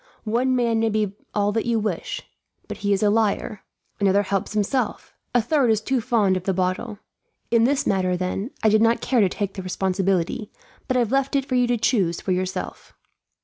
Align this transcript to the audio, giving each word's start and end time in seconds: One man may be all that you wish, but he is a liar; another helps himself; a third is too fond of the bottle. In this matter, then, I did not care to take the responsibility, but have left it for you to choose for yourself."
One 0.25 0.55
man 0.55 0.79
may 0.79 0.89
be 0.89 1.13
all 1.35 1.51
that 1.51 1.67
you 1.67 1.77
wish, 1.77 2.23
but 2.67 2.77
he 2.77 2.91
is 2.91 3.03
a 3.03 3.11
liar; 3.11 3.63
another 3.99 4.23
helps 4.23 4.53
himself; 4.53 5.13
a 5.35 5.43
third 5.43 5.69
is 5.69 5.79
too 5.79 6.01
fond 6.01 6.35
of 6.35 6.45
the 6.45 6.55
bottle. 6.55 6.97
In 7.51 7.65
this 7.65 7.85
matter, 7.85 8.17
then, 8.17 8.49
I 8.63 8.69
did 8.69 8.81
not 8.81 8.99
care 8.99 9.21
to 9.21 9.29
take 9.29 9.53
the 9.53 9.61
responsibility, 9.61 10.51
but 10.87 10.97
have 10.97 11.11
left 11.11 11.35
it 11.35 11.45
for 11.45 11.53
you 11.53 11.67
to 11.67 11.77
choose 11.77 12.19
for 12.19 12.31
yourself." 12.31 12.95